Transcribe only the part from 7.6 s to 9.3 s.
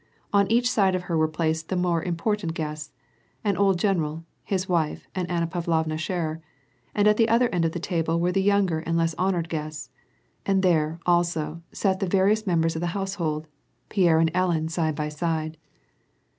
of the t;ible were tlu* younger and l<*ss